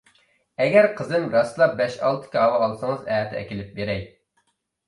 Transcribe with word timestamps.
ئەگەر 0.63 0.87
قىزىم 0.99 1.27
راستلا 1.35 1.67
بەش-ئالتە 1.81 2.31
كاۋا 2.37 2.57
ئالسىڭىز 2.63 3.07
ئەتە 3.19 3.41
ئەكېلىپ 3.43 3.73
بېرەي. 3.77 4.03